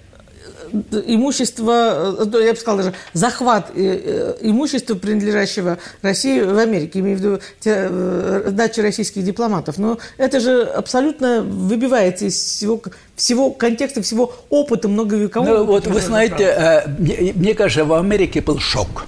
[1.06, 7.18] имущество, э, я бы сказала даже захват э, э, имущества, принадлежащего России в Америке, имею
[7.18, 9.78] в виду дачи российских дипломатов.
[9.78, 12.82] Но это же абсолютно выбивается из всего,
[13.16, 15.58] всего контекста, всего опыта многовекового.
[15.60, 19.06] Ну, вот вы знаете, мне, мне кажется, в Америке был шок,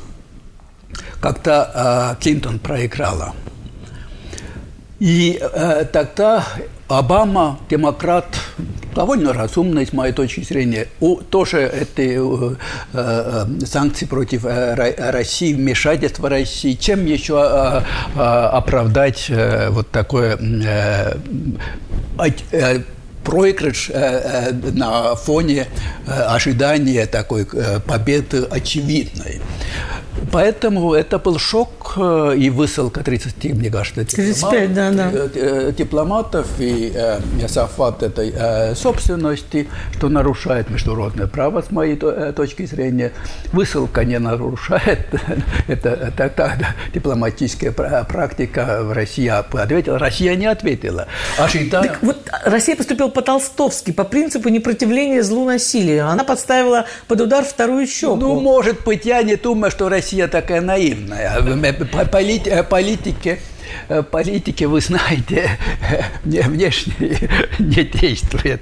[1.22, 3.34] когда Клинтон проиграла.
[5.02, 6.46] И э, тогда
[6.92, 8.26] Обама, демократ,
[8.94, 12.56] довольно разумный, с моей точки зрения, у, тоже эти э,
[12.94, 17.82] э, санкции против э, России, вмешательство России, чем еще э,
[18.16, 21.18] э, оправдать э, вот такое э,
[22.52, 22.80] э,
[23.24, 25.68] проигрыш э, э, на фоне
[26.08, 29.40] э, ожидания такой э, победы очевидной.
[30.32, 35.12] Поэтому это был шок э, и высылка 30, мне кажется, 35, да, да.
[35.12, 41.96] Э, э, дипломатов и э, захват этой э, собственности, что нарушает международное право, с моей
[41.96, 43.12] точки зрения.
[43.52, 45.08] Высылка не нарушает.
[45.68, 46.58] это, это
[46.94, 49.98] дипломатическая практика в России ответила.
[49.98, 51.08] Россия не ответила.
[51.38, 51.84] Ожидая...
[51.84, 56.08] Так вот Россия поступила по-толстовски, по принципу непротивления злу насилию.
[56.08, 58.16] Она подставила под удар вторую щеку.
[58.16, 61.42] Ну, может быть, я не думаю, что Россия Россия такая наивная.
[62.12, 63.40] Полит, э, политики
[63.88, 65.58] э, политики, вы знаете,
[66.26, 67.18] внешне
[67.60, 68.62] не действует.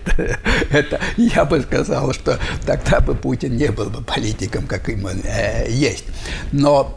[0.70, 5.66] Это я бы сказал, что тогда бы Путин не был бы политиком, как им э,
[5.72, 6.06] есть.
[6.52, 6.94] Но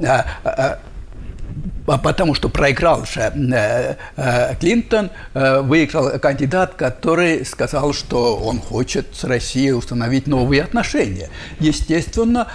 [1.87, 9.07] потому что проиграл же э, э, Клинтон, э, выиграл кандидат, который сказал, что он хочет
[9.13, 11.29] с Россией установить новые отношения.
[11.59, 12.47] Естественно,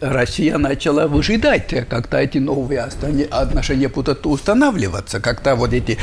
[0.00, 5.98] Россия начала выжидать, когда эти новые отношения будут устанавливаться, когда вот эти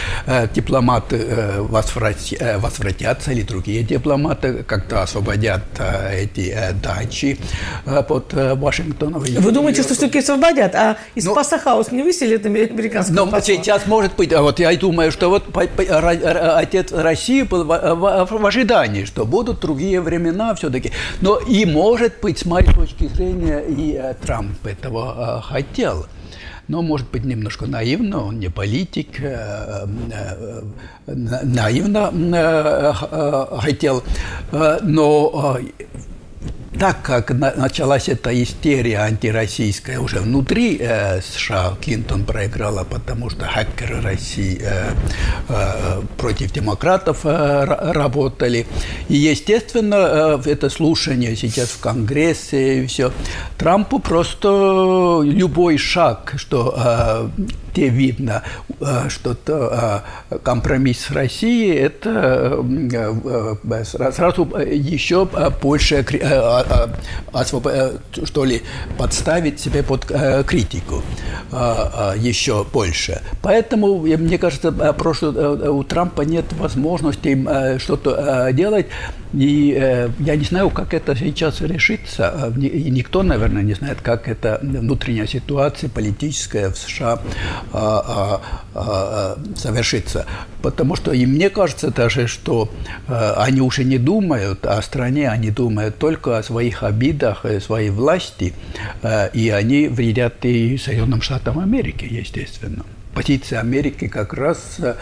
[0.54, 1.28] дипломаты
[1.60, 5.64] возвратятся или другие дипломаты, когда освободят
[6.12, 7.40] эти дачи
[8.08, 9.22] под Вашингтоном.
[9.22, 12.37] Вы думаете, что все-таки освободят, а из ну, Пасахаус не выселят?
[12.46, 13.42] Лет американского Но посла.
[13.42, 19.26] сейчас может быть, а вот я думаю, что вот отец России был в, ожидании, что
[19.26, 20.92] будут другие времена все-таки.
[21.22, 26.06] Но и может быть, с моей точки зрения, и э, Трамп этого э, хотел
[26.68, 29.22] но, может быть, немножко наивно, он не политик,
[31.06, 32.12] наивно
[33.62, 34.04] хотел,
[34.52, 35.60] но
[36.80, 44.02] так как началась эта истерия антироссийская уже внутри э, США, Клинтон проиграла, потому что хакеры
[44.02, 44.92] России э,
[45.50, 48.68] э, против демократов э, работали.
[49.10, 53.12] И, естественно, э, это слушание сейчас в Конгрессе и все.
[53.58, 57.30] Трампу просто любой шаг, что э,
[57.78, 58.44] где видно
[58.80, 62.64] э, что-то э, компромисс с Россией, это
[63.64, 65.28] э, сразу еще
[65.62, 66.04] больше
[68.24, 68.62] что ли
[68.98, 71.04] подставить себя под критику
[72.18, 73.22] еще больше.
[73.42, 78.88] Поэтому мне кажется, у Трампа нет возможности что-то делать.
[79.34, 82.54] И э, я не знаю, как это сейчас решится.
[82.60, 87.20] И никто, наверное, не знает, как эта внутренняя ситуация политическая в США
[87.74, 88.42] а, а,
[88.74, 90.26] а, совершится.
[90.62, 92.70] Потому что и мне кажется даже, что
[93.08, 97.90] э, они уже не думают о стране, они думают только о своих обидах, о своей
[97.90, 98.54] власти,
[99.02, 102.84] э, и они вредят и Соединенным Штатам Америки, естественно
[103.18, 104.94] позиции Америки как раз э,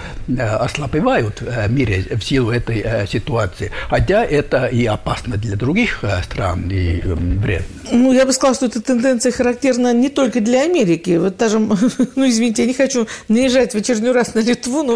[0.41, 3.71] ослабевают в мире в силу этой э, ситуации.
[3.89, 7.67] Хотя это и опасно для других э, стран, и вредно.
[7.91, 11.17] Ну, я бы сказала, что эта тенденция характерна не только для Америки.
[11.17, 11.59] Вот даже,
[12.15, 14.95] ну, извините, я не хочу наезжать в очередной раз на Литву, но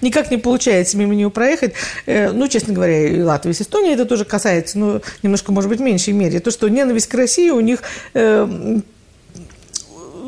[0.00, 1.74] никак не получается мимо нее проехать.
[2.06, 5.82] Ну, честно говоря, и Латвии, и Эстонии это тоже касается, но немножко, может быть, в
[5.82, 6.40] меньшей мере.
[6.40, 7.82] То, что ненависть к России у них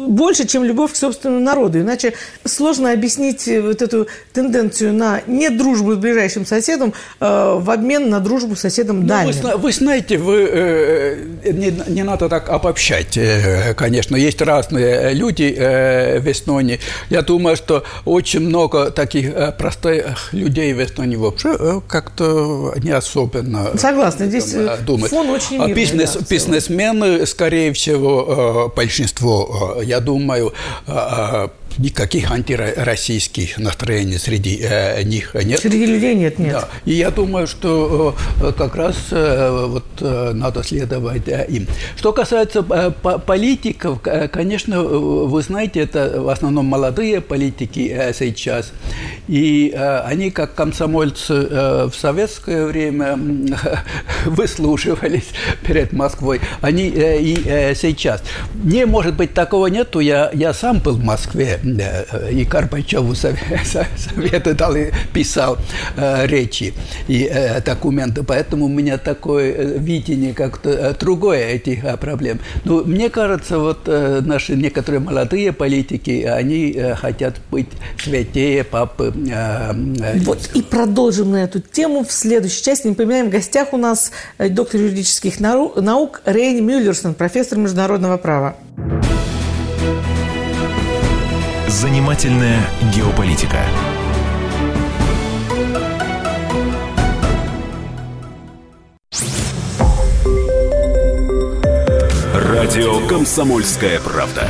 [0.08, 1.80] больше, чем любовь к собственному народу.
[1.80, 8.20] Иначе сложно объяснить вот эту тенденцию на недружбу с ближайшим соседом э, в обмен на
[8.20, 9.34] дружбу с соседом дальним.
[9.42, 14.16] Ну, вы, вы знаете, вы, э, не, не надо так обобщать, э, конечно.
[14.16, 16.80] Есть разные люди э, в Эстонии.
[17.10, 22.90] Я думаю, что очень много таких э, простых людей в Эстонии вообще э, как-то не
[22.90, 25.10] особенно Согласна, здесь э, думают.
[25.10, 30.53] фон очень мирный, а бизнес, да, бизнесмены, скорее всего, э, большинство, э, я думаю,
[31.78, 35.61] никаких антироссийских настроений среди э, них нет.
[35.61, 36.52] Среди людей нет, нет.
[36.52, 36.68] Да.
[36.85, 41.66] И я думаю, что э, как раз э, вот э, надо следовать э, им.
[41.96, 44.00] Что касается э, политиков,
[44.33, 48.72] конечно, вы знаете, это в основном молодые политики э, сейчас,
[49.28, 53.18] и э, они как комсомольцы э, в советское время
[53.62, 53.76] э,
[54.26, 55.28] выслушивались
[55.66, 58.22] перед Москвой, они э, и э, сейчас.
[58.64, 60.00] Не может быть такого нету.
[60.00, 65.58] Я я сам был в Москве и Карпачеву советы дал и писал
[65.96, 66.74] э, речи
[67.08, 68.22] и э, документы.
[68.22, 72.40] Поэтому у меня такое э, видение как-то другое этих проблем.
[72.64, 77.68] Но мне кажется, вот наши некоторые молодые политики, они хотят быть
[78.02, 79.12] святее папы.
[80.24, 82.86] Вот и продолжим на эту тему в следующей части.
[82.86, 88.56] Напоминаем, в гостях у нас доктор юридических наук Рейн Мюллерсон, профессор международного права.
[91.71, 93.64] Занимательная геополитика.
[102.35, 104.49] Радио Комсомольская правда".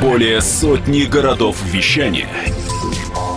[0.00, 2.28] Более сотни городов вещания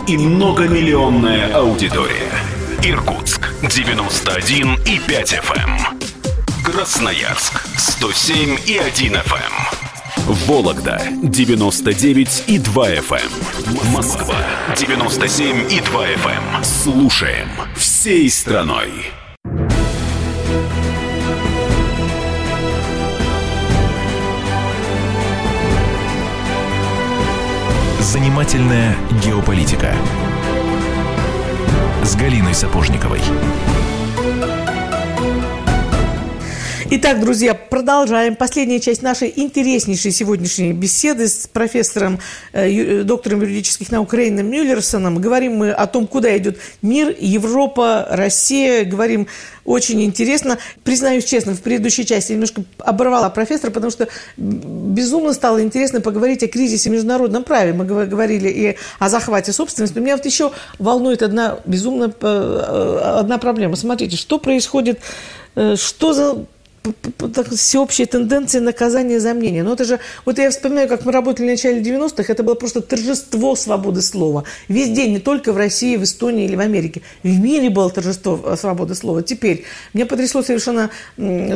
[0.08, 2.30] и многомиллионная аудитория.
[2.84, 5.58] Иркутск 91 и 5 FM.
[5.58, 6.00] Эм.
[6.64, 9.59] Красноярск 107 и 1 FM.
[10.30, 13.16] Вологда 99 и 2 FM.
[13.16, 13.92] Эм.
[13.92, 14.36] Москва
[14.78, 16.56] 97 и 2 FM.
[16.58, 16.64] Эм.
[16.64, 18.92] Слушаем всей страной.
[28.00, 29.96] Занимательная геополитика
[32.04, 33.22] с Галиной Сапожниковой.
[36.92, 38.36] Итак, друзья, продолжаем.
[38.36, 42.18] Последняя часть нашей интереснейшей сегодняшней беседы с профессором,
[42.52, 45.22] э, доктором юридических наук Рейном Мюллерсоном.
[45.22, 48.86] Говорим мы о том, куда идет мир, Европа, Россия.
[48.86, 49.28] Говорим
[49.66, 50.58] очень интересно.
[50.84, 56.48] Признаюсь честно, в предыдущей части немножко оборвала профессора, потому что безумно стало интересно поговорить о
[56.48, 57.72] кризисе в международном праве.
[57.72, 60.00] Мы говорили и о захвате собственности.
[60.00, 63.76] Меня вот еще волнует одна безумно э, э, одна проблема.
[63.76, 65.00] Смотрите, что происходит,
[65.56, 66.46] э, что за
[67.56, 69.64] всеобщая тенденция наказания за мнение.
[69.64, 72.82] Но это же, вот я вспоминаю, как мы работали в начале 90-х, это было просто
[72.82, 74.44] торжество свободы слова.
[74.68, 77.02] Везде, не только в России, в Эстонии или в Америке.
[77.24, 79.24] В мире было торжество э, свободы слова.
[79.24, 79.64] Теперь,
[79.94, 80.90] меня потрясло совершенно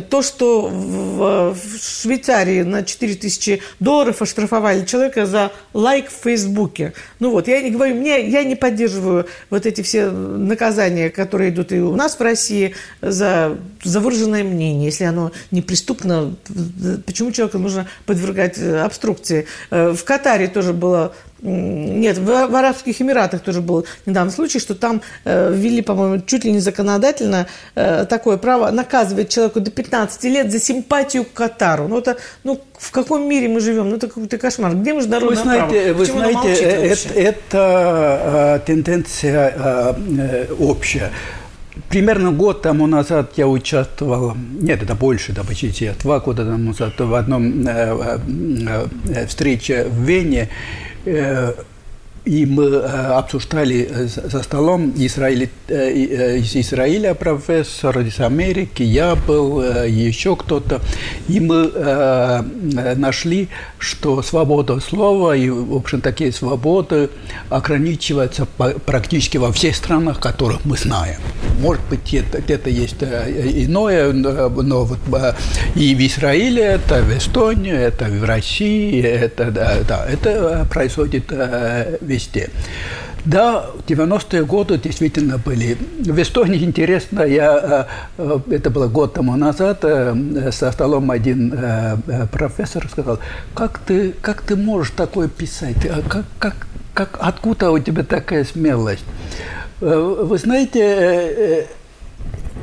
[0.09, 6.93] то, что в, Швейцарии на 4000 долларов оштрафовали человека за лайк в Фейсбуке.
[7.19, 11.71] Ну вот, я не говорю, мне, я не поддерживаю вот эти все наказания, которые идут
[11.71, 16.35] и у нас в России за, за выраженное мнение, если оно неприступно,
[17.05, 19.47] почему человека нужно подвергать э, обструкции?
[19.71, 21.13] Э, в Катаре тоже было
[21.43, 26.45] нет, в, в Арабских Эмиратах тоже был недавно случай, что там э, ввели, по-моему, чуть
[26.45, 31.89] ли не законодательно э, такое право наказывать человеку до 15 лет за симпатию к Катару.
[31.89, 32.15] Ну, это,
[32.45, 33.89] ну, в каком мире мы живем?
[33.89, 34.73] Ну, это какой-то кошмар.
[34.73, 35.97] Где международное вы знаете, право?
[35.97, 41.11] Вы знаете, это, это э, тенденция э, общая.
[41.89, 46.99] Примерно год тому назад я участвовал, нет, это больше, да, почти два года тому назад
[46.99, 48.19] в одном э,
[48.67, 50.49] э, э встрече в Вене.
[51.05, 51.53] Э,
[52.25, 52.79] и мы э,
[53.17, 60.81] обсуждали э, за столом э, из Израиля профессор, из Америки, я был, еще кто-то.
[61.27, 61.71] И мы
[62.95, 67.09] нашли, что свобода слова и, в общем, такие свободы
[67.49, 71.19] ограничиваются практически во всех странах, которых мы знаем.
[71.59, 74.99] Может быть, где-то есть иное, но вот
[75.75, 81.31] и в Израиле, это в Эстонии, это в России, это, да, это происходит
[82.13, 82.49] везде.
[83.25, 85.77] Да, 90-е годы действительно были.
[85.99, 87.87] В Эстонии интересно, я,
[88.17, 91.57] э, э, это было год тому назад, э, со столом один
[92.31, 93.19] профессор сказал,
[93.53, 95.77] как ты, как ты можешь такое писать?
[96.09, 96.55] Как, как,
[96.93, 99.05] как, откуда у тебя такая смелость?
[99.79, 101.67] Вы знаете,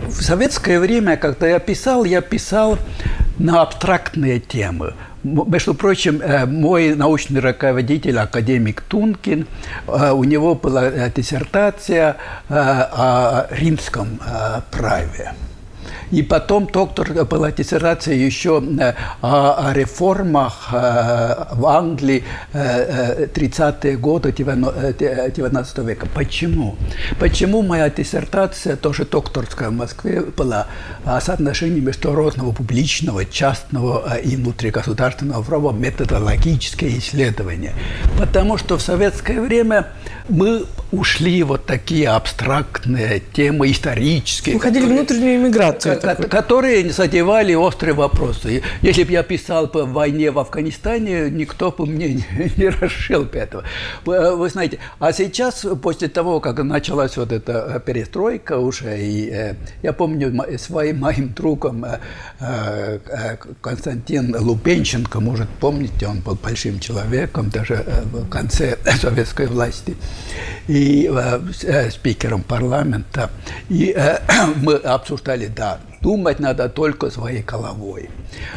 [0.09, 2.79] в советское время, когда я писал, я писал
[3.39, 4.93] на абстрактные темы.
[5.23, 9.47] Между прочим, мой научный руководитель, академик Тункин,
[9.87, 12.17] у него была диссертация
[12.49, 14.21] о римском
[14.71, 15.33] праве.
[16.11, 24.33] И потом доктор была диссертация еще э, о, реформах э, в Англии 30-е э, годы
[24.33, 26.07] 19 века.
[26.15, 26.77] Почему?
[27.19, 30.67] Почему моя диссертация, тоже докторская в Москве, была
[31.05, 37.73] о соотношении международного публичного, частного и внутригосударственного права методологическое исследование?
[38.19, 39.87] Потому что в советское время
[40.31, 44.57] мы ушли вот такие абстрактные темы исторические.
[44.57, 46.01] Уходили которые, внутреннюю иммиграцию.
[46.29, 48.63] Которые задевали острые вопросы.
[48.83, 53.39] Если бы я писал по войне в Афганистане, никто бы мне не, не расшил бы
[53.39, 53.65] этого.
[54.05, 59.55] Вы, вы знаете, а сейчас, после того, как началась вот эта перестройка уже, и э,
[59.83, 61.99] я помню своим моим другом э,
[62.41, 69.97] э, Константин Лупенченко, может, помните, он был большим человеком даже в конце советской власти
[70.69, 73.31] и э, спикером парламента.
[73.69, 74.19] И э,
[74.57, 78.09] мы обсуждали, да, думать надо только своей головой.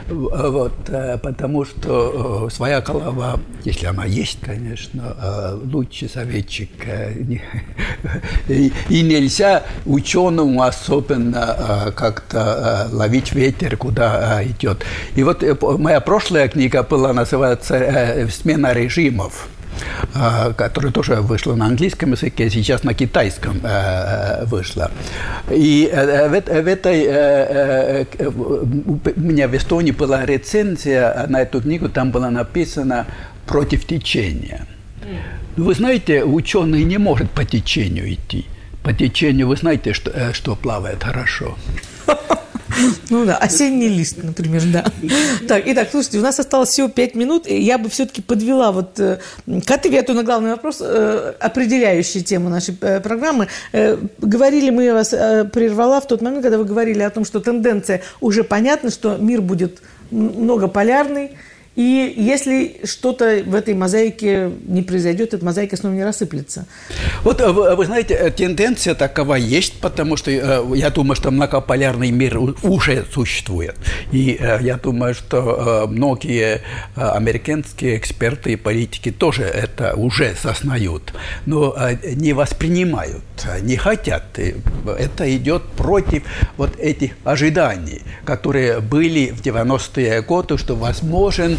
[0.08, 6.70] Вот, э, потому что э, своя голова, если она есть, конечно, э, лучший советчик.
[8.48, 14.86] И нельзя ученому особенно как-то ловить ветер, куда идет.
[15.16, 15.44] И вот
[15.80, 19.48] моя прошлая книга была, называется «Смена режимов».
[20.16, 24.92] А, которая тоже вышла на английском языке, сейчас на китайском э, э, вышла.
[25.50, 32.12] И э, в, в этой у меня в Эстонии была рецензия на эту книгу, там
[32.12, 33.08] было написано
[33.48, 34.68] «Против течения».
[35.58, 38.46] Вы знаете, ученый не может по течению идти.
[38.84, 41.58] По течению вы знаете, что, что плавает хорошо.
[43.10, 44.86] Ну да, осенний лист, например, да.
[45.48, 49.00] Так, итак, слушайте, у нас осталось всего пять минут, и я бы все-таки подвела вот
[49.00, 53.48] э, к ответу на главный вопрос, э, определяющий тему нашей э, программы.
[54.20, 58.44] Говорили мы, вас прервала в тот момент, когда вы говорили о том, что тенденция уже
[58.44, 61.32] понятна, что мир будет многополярный,
[61.76, 66.68] и если что-то в этой мозаике не произойдет, эта мозаика снова не рассыплется.
[67.24, 71.32] Вот э, вы, вы знаете, э, тенденция такова есть, потому что э, я думаю, что
[71.32, 73.76] многополярный мир уже существует.
[74.12, 76.62] И я думаю, что многие
[76.96, 81.14] американские эксперты и политики тоже это уже сознают,
[81.46, 83.24] но не воспринимают,
[83.62, 84.38] не хотят.
[84.38, 86.24] Это идет против
[86.58, 91.58] вот этих ожиданий, которые были в 90-е годы, что возможен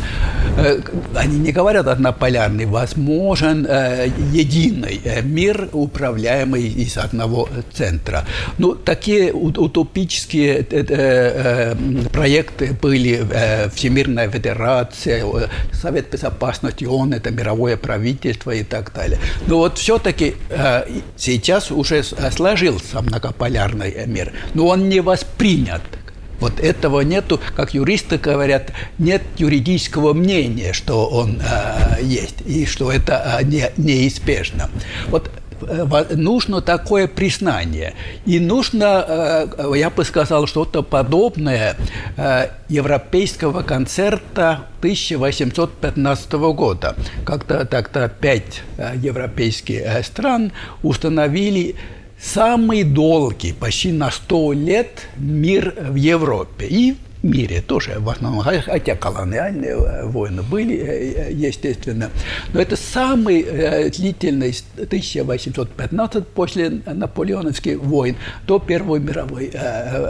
[1.14, 8.24] они не говорят однополярный, возможен э, единый э, мир, управляемый из одного центра.
[8.58, 10.64] Ну, такие утопические
[12.12, 13.26] проекты были
[13.74, 15.24] Всемирная Федерация,
[15.72, 19.18] Совет Безопасности ООН, это мировое правительство и так далее.
[19.46, 20.36] Но вот все-таки
[21.16, 25.82] сейчас уже сложился многополярный мир, но он не воспринят
[26.44, 32.92] вот этого нету, как юристы говорят, нет юридического мнения, что он э, есть и что
[32.92, 34.68] это э, не, неизбежно.
[35.08, 35.30] Вот
[35.62, 37.94] э, нужно такое признание.
[38.26, 41.76] И нужно, э, я бы сказал, что-то подобное
[42.18, 48.60] э, европейского концерта 1815 года, когда тогда пять
[49.00, 51.76] европейских стран установили
[52.24, 56.66] самый долгий, почти на 100 лет, мир в Европе.
[56.68, 62.10] И мире тоже в основном, хотя колониальные э, войны были, э, э, естественно.
[62.52, 63.42] Но это самый
[63.90, 68.16] длительный 1815 после наполеоновских войн
[68.46, 69.50] до Первой мировой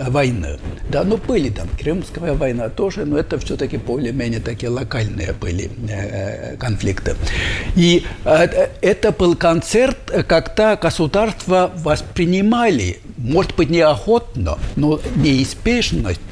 [0.08, 0.58] войны.
[0.90, 5.70] Да, ну были там Крымская война тоже, но это все-таки более-менее такие локальные были
[6.58, 7.14] конфликты.
[7.76, 9.96] И это был концерт,
[10.26, 15.00] когда государства воспринимали, может быть, неохотно, но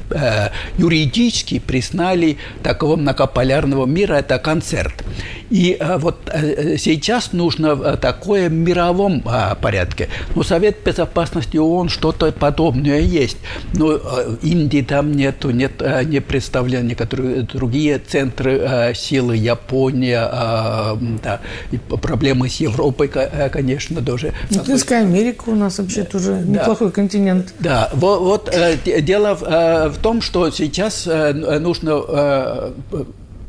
[0.09, 5.03] неизбежность юридически признали такого многополярного мира, это концерт.
[5.49, 10.09] И э, вот э, сейчас нужно в такое мировом а, порядке.
[10.35, 13.37] Но Совет Безопасности ООН что-то подобное есть.
[13.73, 13.99] Но э,
[14.41, 15.73] Индии там нету, нет
[16.05, 20.27] не представлены некоторые другие центры силы, Япония,
[21.23, 21.39] да,
[21.71, 23.09] и проблемы с Европой,
[23.51, 24.33] конечно, тоже.
[24.49, 26.61] Латинская Америка у нас вообще тоже да.
[26.61, 27.53] неплохой континент.
[27.59, 28.51] Да, вот, вот
[29.03, 32.73] дело в том, что сейчас нужно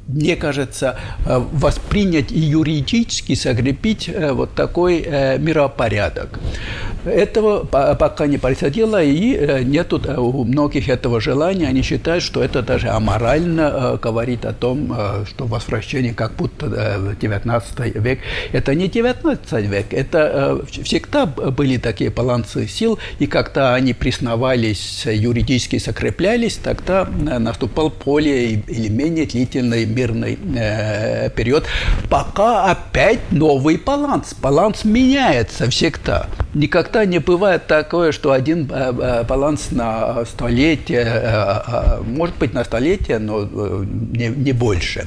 [0.07, 0.97] мне кажется,
[1.27, 6.39] э, воспринять и юридически закрепить э, вот такой э, миропорядок.
[7.05, 11.69] этого пока не происходило, и нет у многих этого желания.
[11.69, 14.97] Они считают, что это даже аморально говорит о том,
[15.27, 18.21] что возвращение как будто в 19 век.
[18.53, 25.79] Это не 19 век, это всегда были такие балансы сил, и когда они признавались, юридически
[25.79, 30.37] закреплялись, тогда наступал более или менее длительный мирный
[31.37, 31.65] период,
[32.11, 34.35] пока опять новый баланс.
[34.35, 36.27] Баланс меняется всегда.
[36.55, 42.63] Никогда не бывает такое, что один э, э, баланс на столетие, э, может быть на
[42.65, 45.05] столетие, но не, не больше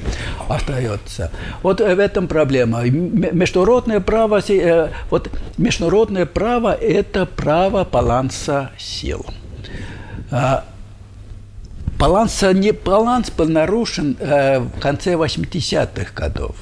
[0.48, 1.30] остается.
[1.62, 2.82] Вот в этом проблема.
[2.84, 4.42] Международное право,
[5.10, 9.24] вот международное право– это право баланса сил.
[11.98, 16.54] Баланс, не, баланс был нарушен в конце 80-х годов.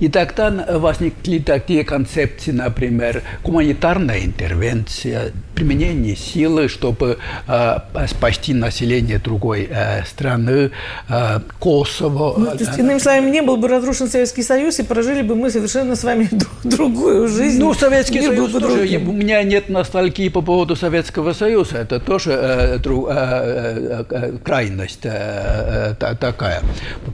[0.00, 7.76] И тогда возникли такие концепции, например, гуманитарная интервенция, применение силы, чтобы э,
[8.08, 10.70] спасти население другой э, страны,
[11.08, 12.34] э, Косово.
[12.38, 15.50] Ну, то есть, иными словами, не был бы разрушен Советский Союз, и прожили бы мы
[15.50, 16.30] совершенно с вами
[16.64, 17.60] другую жизнь.
[17.60, 19.10] Ну, Советский Мир Союз тоже, другим.
[19.10, 24.32] у меня нет ностальгии по поводу Советского Союза, это тоже э, друг, э, э, э,
[24.42, 26.62] крайность э, э, такая.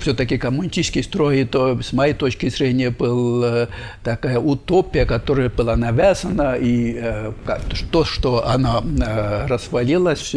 [0.00, 3.66] Все-таки коммунистический строй, то, с моей точки зрения, был э,
[4.02, 7.32] такая утопия, которая была навязана, и э,
[7.90, 10.34] то, что она э, развалилась,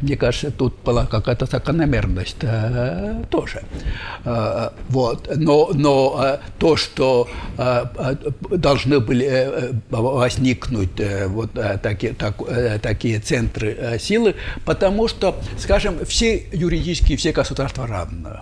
[0.00, 2.44] мне кажется, тут была какая-то закономерность
[3.30, 3.62] тоже.
[4.88, 5.30] Вот.
[5.36, 7.28] Но, но то, что
[8.50, 11.50] должны были возникнуть вот
[11.82, 12.36] такие, так,
[12.80, 18.40] такие центры силы, потому что, скажем, все юридические, все государства равны.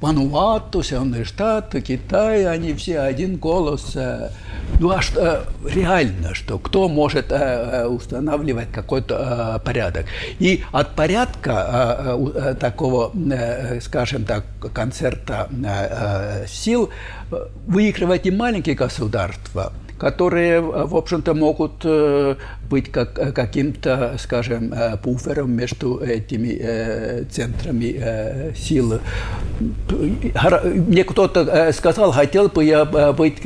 [0.00, 3.96] Вануату, Соединенные Штаты, Китай, они все один голос
[4.78, 10.06] ну а что, реально, что кто может э, э, устанавливать какой-то э, порядок?
[10.38, 12.18] И от порядка
[12.60, 13.12] такого,
[13.80, 14.44] скажем так,
[14.74, 15.48] концерта
[16.46, 16.90] сил
[17.66, 22.36] выигрывать и маленькие государства– которые, в общем-то, могут э,
[22.68, 29.00] быть как, э, каким-то, скажем, э, буфером между этими центрами силы.
[29.60, 33.38] Мне кто-то сказал, хотел бы я быть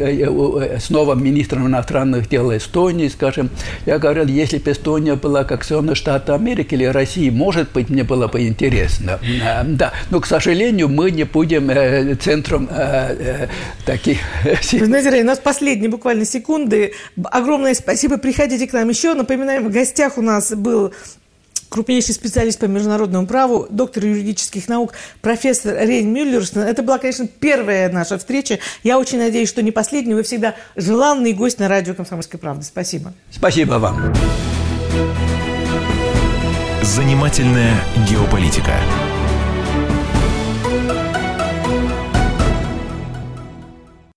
[0.79, 3.51] снова министром иностранных дел Эстонии, скажем.
[3.87, 8.03] Я говорил, если бы Эстония была как Соединенные Штаты Америки или России, может быть, мне
[8.03, 9.19] было бы интересно.
[9.65, 11.71] Да, но, к сожалению, мы не будем
[12.19, 12.69] центром
[13.87, 14.19] таких
[14.63, 14.87] сил.
[14.87, 16.93] Знаете, у нас последний буквально секунд секунды.
[17.25, 18.17] Огромное спасибо.
[18.17, 19.15] Приходите к нам еще.
[19.15, 20.93] Напоминаем, в гостях у нас был
[21.69, 26.63] крупнейший специалист по международному праву, доктор юридических наук, профессор Рейн Мюллерсон.
[26.63, 28.59] Это была, конечно, первая наша встреча.
[28.83, 30.15] Я очень надеюсь, что не последняя.
[30.17, 32.65] Вы всегда желанный гость на радио «Комсомольская правда».
[32.65, 33.13] Спасибо.
[33.31, 34.13] Спасибо вам.
[36.83, 38.75] Занимательная геополитика.